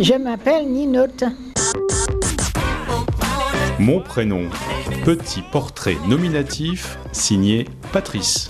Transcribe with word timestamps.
Je 0.00 0.14
m'appelle 0.14 0.68
Ninote. 0.68 1.24
Mon 3.80 4.00
prénom, 4.00 4.42
petit 5.04 5.42
portrait 5.50 5.96
nominatif 6.06 6.98
signé 7.10 7.66
Patrice. 7.92 8.48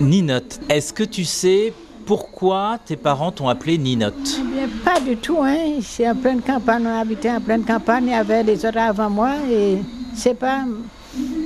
Ninote, 0.00 0.60
est-ce 0.68 0.92
que 0.92 1.04
tu 1.04 1.24
sais 1.24 1.72
pourquoi 2.04 2.78
tes 2.84 2.96
parents 2.96 3.30
t'ont 3.30 3.48
appelé 3.48 3.78
Ninote? 3.78 4.40
Eh 4.40 4.42
bien, 4.42 4.68
pas 4.84 4.98
du 4.98 5.16
tout, 5.16 5.38
hein. 5.40 5.78
C'est 5.82 6.10
en 6.10 6.16
pleine 6.16 6.40
campagne, 6.42 6.84
on 6.84 7.00
habitait 7.00 7.30
en 7.30 7.40
pleine 7.40 7.62
campagne, 7.62 8.06
il 8.06 8.10
y 8.10 8.14
avait 8.14 8.42
des 8.42 8.66
autres 8.66 8.78
avant 8.78 9.08
moi 9.08 9.34
et 9.48 9.78
c'est 10.14 10.34
pas. 10.34 10.64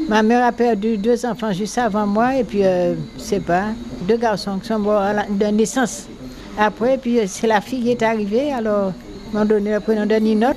Ma 0.09 0.23
mère 0.23 0.47
a 0.47 0.53
perdu 0.53 0.97
deux 0.97 1.27
enfants 1.27 1.53
juste 1.53 1.77
avant 1.77 2.07
moi 2.07 2.37
et 2.37 2.45
puis, 2.45 2.65
euh, 2.65 2.95
c'est 3.19 3.45
pas, 3.45 3.67
deux 4.07 4.17
garçons 4.17 4.59
qui 4.59 4.69
sont 4.69 4.79
morts 4.79 5.03
de 5.29 5.47
naissance. 5.47 6.07
Après, 6.59 6.99
puis 6.99 7.19
euh, 7.19 7.25
c'est 7.27 7.47
la 7.47 7.61
fille 7.61 7.83
qui 7.83 7.91
est 7.91 8.03
arrivée, 8.03 8.53
alors 8.53 8.93
m'ont 9.33 9.45
donné 9.45 9.73
le 9.73 9.81
prénom 9.81 10.07
de 10.07 10.15
Ninote. 10.15 10.57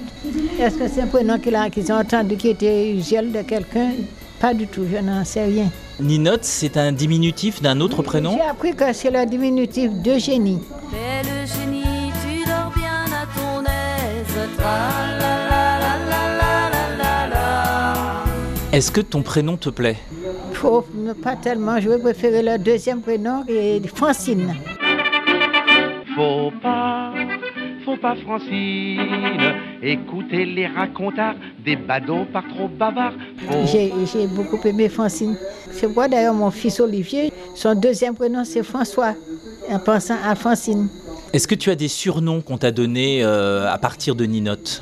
Est-ce 0.60 0.76
que 0.78 0.88
c'est 0.88 1.02
un 1.02 1.08
prénom 1.08 1.38
qu'ils 1.40 1.92
ont 1.92 2.00
entendu 2.00 2.38
qui 2.38 2.50
était 2.50 2.92
usuel 2.92 3.32
de 3.32 3.42
quelqu'un? 3.42 3.92
Pas 4.40 4.54
du 4.54 4.68
tout, 4.68 4.86
je 4.90 4.98
n'en 4.98 5.26
sais 5.26 5.44
rien. 5.46 5.70
Ninote, 6.00 6.46
c'est 6.46 6.78
un 6.78 6.92
diminutif 6.94 7.62
d'un 7.62 7.82
autre 7.82 8.02
prénom? 8.04 8.38
J'ai 8.38 8.50
appris 8.50 8.74
que 8.74 8.94
c'est 8.94 9.12
le 9.12 9.26
diminutif 9.26 9.92
de 9.92 10.18
génie. 10.18 10.60
Belle 10.92 11.48
génie, 11.48 12.12
tu 12.24 12.46
dors 12.46 12.72
bien 12.74 13.04
à 13.12 13.26
ton 13.36 13.62
aise. 13.64 13.70
Est-ce 18.72 18.92
que 18.92 19.02
ton 19.02 19.24
prénom 19.24 19.58
te 19.58 19.70
plaît? 19.70 19.98
Faut, 20.60 20.86
ne 20.94 21.14
pas 21.14 21.38
tellement, 21.38 21.80
je 21.80 21.88
vais 21.88 22.00
préférer 22.00 22.44
le 22.44 22.58
deuxième 22.58 23.00
prénom 23.00 23.44
qui 23.46 23.54
est 23.54 23.88
Francine. 23.96 24.54
Faut 26.18 26.52
pas, 26.62 27.14
faut 27.86 27.96
pas 27.96 28.14
Francine, 28.18 29.00
écouter 29.82 30.44
les 30.44 30.68
racontards 30.68 31.36
des 31.64 31.78
badauds 31.78 32.26
par 32.34 32.46
trop 32.50 32.68
bavards. 32.68 33.14
Faut 33.48 33.66
J'ai 33.72 34.28
beaucoup 34.28 34.60
aimé 34.68 34.90
Francine. 34.90 35.38
C'est 35.72 35.86
pourquoi 35.86 36.10
d'ailleurs 36.10 36.34
mon 36.34 36.52
fils 36.52 36.82
Olivier, 36.82 37.32
son 37.56 37.74
deuxième 37.74 38.16
prénom 38.16 38.44
c'est 38.44 38.64
François, 38.64 39.14
en 39.72 39.80
pensant 39.80 40.18
à 40.26 40.36
Francine. 40.36 40.90
Est-ce 41.32 41.48
que 41.48 41.56
tu 41.56 41.70
as 41.70 41.76
des 41.76 41.88
surnoms 41.88 42.42
qu'on 42.42 42.58
t'a 42.58 42.72
donnés 42.72 43.24
euh, 43.24 43.72
à 43.72 43.78
partir 43.78 44.14
de 44.14 44.26
Ninote 44.26 44.82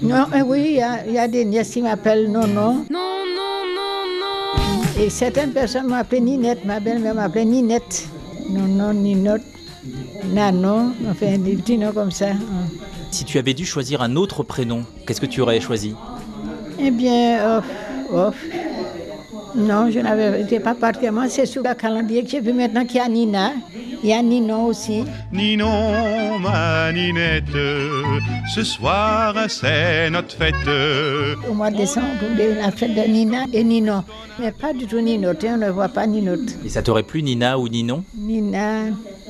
Non, 0.00 0.24
euh, 0.34 0.40
oui, 0.46 0.78
il 0.78 1.10
y 1.10 1.14
y 1.14 1.18
a 1.18 1.28
des 1.28 1.44
nièces 1.44 1.70
qui 1.70 1.82
m'appellent 1.82 2.30
Nono. 2.32 2.46
Non, 2.48 2.72
non, 2.72 2.74
non, 2.74 2.84
non. 2.90 3.09
Et 5.00 5.08
certaines 5.08 5.52
personnes 5.52 5.90
appelé 5.94 6.20
Ninette, 6.20 6.64
ma 6.66 6.78
belle-mère 6.78 7.14
m'appelait 7.14 7.46
Ninette. 7.46 8.06
Nono, 8.50 8.92
Ninotte, 8.92 9.40
Nano, 10.34 10.90
enfin 11.10 11.38
des 11.38 11.54
petits 11.56 11.78
noms 11.78 11.92
comme 11.92 12.10
ça. 12.10 12.30
hein. 12.32 12.38
Si 13.10 13.24
tu 13.24 13.38
avais 13.38 13.54
dû 13.54 13.64
choisir 13.64 14.02
un 14.02 14.14
autre 14.16 14.42
prénom, 14.42 14.84
qu'est-ce 15.06 15.20
que 15.20 15.26
tu 15.26 15.40
aurais 15.40 15.60
choisi? 15.60 15.94
Eh 16.78 16.90
bien, 16.90 17.60
oh, 18.12 18.12
oh, 18.12 18.30
non, 19.54 19.90
je 19.90 20.00
n'avais 20.00 20.60
pas 20.60 20.74
particulièrement. 20.74 21.26
C'est 21.28 21.46
sur 21.46 21.62
le 21.62 21.74
calendrier 21.74 22.22
que 22.24 22.30
j'ai 22.30 22.40
vu 22.40 22.52
maintenant 22.52 22.84
qu'il 22.84 22.96
y 22.96 23.00
a 23.00 23.08
Nina. 23.08 23.52
Il 24.02 24.08
y 24.08 24.12
a 24.14 24.22
Ninon 24.22 24.66
aussi. 24.66 25.04
Ninon, 25.32 26.38
ma 26.38 26.90
Ninette, 26.92 27.44
ce 28.54 28.62
soir 28.64 29.34
c'est 29.48 30.08
notre 30.10 30.34
fête. 30.36 30.54
Au 31.48 31.52
mois 31.54 31.70
de 31.70 31.76
décembre, 31.76 32.06
la 32.58 32.70
fête 32.70 32.94
de 32.94 33.02
Nina 33.10 33.44
et 33.52 33.62
Ninon. 33.62 34.02
Mais 34.38 34.52
pas 34.52 34.72
du 34.72 34.86
tout 34.86 35.00
Ninote, 35.00 35.44
on 35.46 35.58
ne 35.58 35.68
voit 35.70 35.88
pas 35.88 36.06
Ninote. 36.06 36.56
Et 36.64 36.70
ça 36.70 36.80
t'aurait 36.82 37.02
plu 37.02 37.22
Nina 37.22 37.58
ou 37.58 37.68
Ninon 37.68 38.02
Nina, 38.16 38.84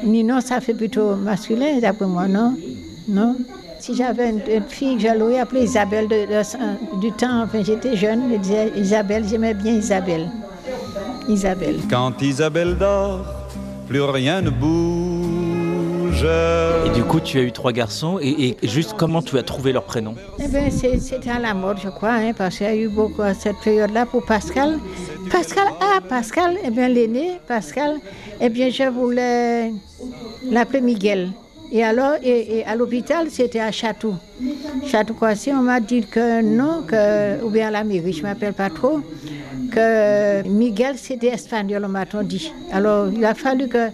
Ninon, 0.04 0.40
ça 0.40 0.60
fait 0.60 0.74
plutôt 0.74 1.16
masculin, 1.16 1.78
d'après 1.80 2.06
moi, 2.06 2.28
non? 2.28 2.54
Non? 3.08 3.36
Si 3.80 3.96
j'avais 3.96 4.30
une, 4.30 4.40
une 4.54 4.62
fille 4.68 4.96
que 4.96 5.02
j'allais 5.02 5.40
appeler 5.40 5.64
Isabelle 5.64 6.06
de- 6.06 6.26
de- 6.26 7.00
du 7.00 7.10
temps, 7.12 7.42
enfin 7.44 7.64
j'étais 7.64 7.96
jeune, 7.96 8.22
je 8.30 8.36
disais 8.36 8.72
Isabelle, 8.76 9.24
j'aimais 9.28 9.54
bien 9.54 9.72
Isabelle. 9.72 10.28
Isabelle. 11.28 11.80
Quand 11.88 12.20
Isabelle 12.22 12.76
dort, 12.78 13.24
plus 13.90 14.02
rien 14.02 14.40
ne 14.40 14.50
bouge. 14.50 16.24
Et 16.86 16.90
du 16.94 17.02
coup, 17.02 17.18
tu 17.18 17.38
as 17.38 17.42
eu 17.42 17.50
trois 17.50 17.72
garçons. 17.72 18.20
Et, 18.22 18.50
et 18.50 18.56
juste 18.68 18.94
comment 18.96 19.20
tu 19.20 19.36
as 19.36 19.42
trouvé 19.42 19.72
leur 19.72 19.82
prénom 19.82 20.14
Eh 20.38 20.46
bien, 20.46 20.70
c'est- 20.70 21.00
c'était 21.00 21.30
à 21.30 21.40
la 21.40 21.54
mode, 21.54 21.78
je 21.82 21.88
crois, 21.88 22.12
hein, 22.12 22.32
parce 22.32 22.56
qu'il 22.58 22.66
y 22.68 22.70
a 22.70 22.76
eu 22.76 22.88
beaucoup 22.88 23.22
à 23.22 23.34
cette 23.34 23.56
période-là 23.64 24.06
pour 24.06 24.24
Pascal. 24.24 24.78
Pascal, 25.28 25.66
ah, 25.80 25.98
Pascal, 26.08 26.56
eh 26.64 26.70
bien, 26.70 26.86
l'aîné, 26.88 27.40
Pascal, 27.48 27.96
eh 28.40 28.48
bien, 28.48 28.70
je 28.70 28.84
voulais 28.88 29.72
l'appeler 30.48 30.80
Miguel. 30.82 31.30
Et 31.72 31.84
alors, 31.84 32.14
et, 32.22 32.64
à 32.64 32.74
l'hôpital, 32.74 33.28
c'était 33.30 33.60
à 33.60 33.70
Château. 33.70 34.14
Château 34.86 35.14
Croissy, 35.14 35.52
on 35.52 35.62
m'a 35.62 35.78
dit 35.78 36.02
que 36.02 36.42
non, 36.42 36.82
que, 36.82 37.42
ou 37.44 37.50
bien 37.50 37.68
à 37.68 37.70
la 37.70 37.84
mairie, 37.84 38.12
je 38.12 38.22
ne 38.22 38.28
m'appelle 38.28 38.54
pas 38.54 38.70
trop, 38.70 39.00
que 39.70 40.48
Miguel, 40.48 40.96
c'était 40.96 41.28
espagnol, 41.28 41.84
on 41.84 41.88
m'a 41.88 42.04
dit. 42.24 42.52
Alors, 42.72 43.08
il 43.12 43.24
a 43.24 43.34
fallu 43.34 43.68
que. 43.68 43.88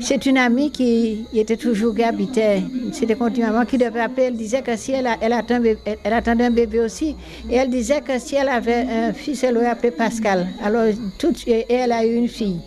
C'est 0.00 0.26
une 0.26 0.38
amie 0.38 0.70
qui 0.70 1.26
était 1.34 1.56
toujours, 1.56 1.94
qui 1.94 2.04
habitait, 2.04 2.62
c'était 2.92 3.16
continuellement, 3.16 3.64
qui 3.64 3.76
devait 3.76 4.00
appeler. 4.00 4.28
Elle 4.28 4.36
disait 4.36 4.62
que 4.62 4.76
si 4.76 4.92
elle, 4.92 5.08
elle, 5.20 5.32
attendait 5.32 6.44
un 6.44 6.50
bébé 6.50 6.80
aussi, 6.80 7.16
et 7.50 7.56
elle 7.56 7.68
disait 7.68 8.00
que 8.00 8.18
si 8.18 8.36
elle 8.36 8.48
avait 8.48 8.86
un 8.88 9.12
fils, 9.12 9.42
elle 9.42 9.54
l'aurait 9.54 9.66
appelé 9.66 9.90
Pascal. 9.90 10.46
Alors, 10.64 10.84
tout 11.18 11.34
et 11.46 11.66
elle 11.68 11.92
a 11.92 12.06
eu 12.06 12.14
une 12.14 12.28
fille. 12.28 12.60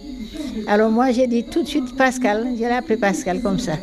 Alors, 0.68 0.92
moi, 0.92 1.12
j'ai 1.12 1.26
dit 1.26 1.46
tout 1.46 1.64
de 1.64 1.68
suite 1.68 1.96
Pascal, 1.96 2.48
je 2.56 2.60
l'ai 2.60 2.66
appelé 2.66 2.98
Pascal 2.98 3.42
comme 3.42 3.60
ça. 3.60 3.74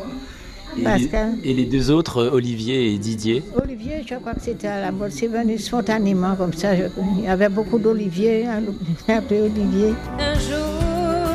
Et, 0.77 0.83
Pascal. 0.83 1.33
et 1.43 1.53
les 1.53 1.65
deux 1.65 1.91
autres, 1.91 2.17
euh, 2.23 2.31
Olivier 2.31 2.93
et 2.93 2.97
Didier 2.97 3.43
Olivier, 3.61 4.03
je 4.07 4.15
crois 4.15 4.33
que 4.33 4.41
c'était 4.41 4.67
à 4.67 4.81
la 4.81 4.91
mode, 4.91 5.11
c'est 5.11 5.27
venu 5.27 5.57
spontanément 5.57 6.35
comme 6.35 6.53
ça. 6.53 6.75
Je- 6.75 6.83
il 7.17 7.23
y 7.25 7.27
avait 7.27 7.49
beaucoup 7.49 7.79
d'Olivier, 7.79 8.45
hein, 8.47 8.61
appelé 9.07 9.41
Olivier. 9.41 9.93
Un 10.19 10.33
jour, 10.35 11.29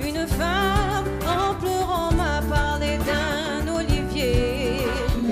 une 0.00 0.26
femme 0.26 1.04
en 1.26 1.54
pleurant 1.54 2.12
m'a 2.12 2.40
parlé 2.54 2.98
d'un 2.98 3.74
olivier. 3.74 4.78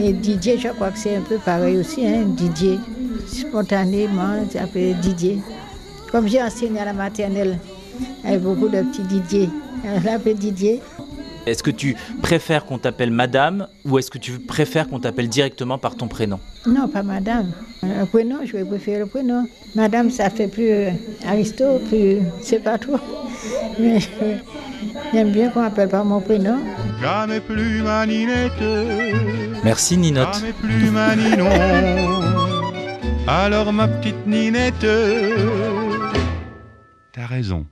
Et 0.02 0.12
Didier, 0.12 0.58
je 0.58 0.68
crois 0.68 0.90
que 0.90 0.98
c'est 0.98 1.16
un 1.16 1.20
peu 1.22 1.36
pareil 1.38 1.76
aussi, 1.78 2.06
hein, 2.06 2.24
Didier. 2.26 2.78
Spontanément, 3.26 4.44
j'ai 4.52 4.58
appelé 4.58 4.94
Didier. 4.94 5.38
Comme 6.10 6.28
j'ai 6.28 6.42
enseigné 6.42 6.80
à 6.80 6.84
la 6.86 6.92
maternelle, 6.92 7.58
il 8.24 8.30
y 8.30 8.32
avait 8.34 8.42
beaucoup 8.42 8.68
de 8.68 8.82
petits 8.82 9.02
Didier. 9.02 9.48
Alors, 9.84 10.00
je 10.00 10.04
l'appelais 10.06 10.34
Didier. 10.34 10.80
Est-ce 11.46 11.62
que 11.62 11.70
tu 11.70 11.94
préfères 12.22 12.64
qu'on 12.64 12.78
t'appelle 12.78 13.10
madame 13.10 13.68
ou 13.84 13.98
est-ce 13.98 14.10
que 14.10 14.18
tu 14.18 14.32
préfères 14.38 14.88
qu'on 14.88 14.98
t'appelle 15.00 15.28
directement 15.28 15.76
par 15.78 15.94
ton 15.96 16.08
prénom? 16.08 16.40
Non, 16.66 16.88
pas 16.88 17.02
madame. 17.02 17.52
Le 17.82 18.06
prénom, 18.06 18.38
je 18.44 18.52
vais 18.52 18.64
préférer 18.64 19.00
le 19.00 19.06
prénom. 19.06 19.46
Madame, 19.74 20.10
ça 20.10 20.30
fait 20.30 20.48
plus 20.48 20.70
euh, 20.70 20.90
aristo, 21.28 21.78
plus. 21.88 22.18
c'est 22.40 22.62
pas 22.62 22.78
trop. 22.78 22.96
Mais 23.78 23.98
euh, 24.22 24.36
j'aime 25.12 25.32
bien 25.32 25.50
qu'on 25.50 25.60
m'appelle 25.60 25.88
par 25.90 26.04
mon 26.04 26.20
prénom. 26.20 26.56
Jamais 27.02 27.40
plus 27.40 27.82
ma 27.82 28.06
Ninette, 28.06 28.52
Merci 29.62 29.98
Ninote. 29.98 30.34
jamais 30.34 30.52
plus 30.52 30.90
ma 30.90 31.14
Ninon. 31.14 31.50
Alors 33.26 33.70
ma 33.72 33.86
petite 33.88 34.26
Ninette, 34.26 34.86
t'as 37.12 37.26
raison. 37.26 37.66